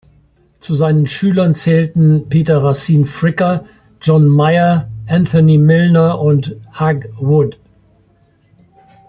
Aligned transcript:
Zu 0.59 0.73
seinen 0.73 1.05
Schülern 1.05 1.53
zählten 1.53 2.27
Peter 2.27 2.63
Racine 2.63 3.05
Fricker, 3.05 3.65
John 4.01 4.27
Mayer, 4.27 4.89
Anthony 5.07 5.59
Milner 5.59 6.19
und 6.19 6.55
Hugh 6.73 7.03
Wood. 7.21 7.59